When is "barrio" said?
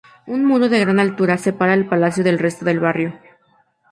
2.79-3.13